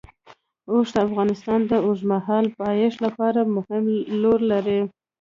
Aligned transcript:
اوښ 0.71 0.87
د 0.95 0.97
افغانستان 1.07 1.59
د 1.71 1.73
اوږدمهاله 1.85 2.49
پایښت 2.61 2.97
لپاره 3.05 3.39
مهم 3.55 3.83
رول 4.23 4.41
لري. 4.51 4.79